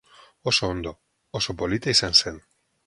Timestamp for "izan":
1.99-2.21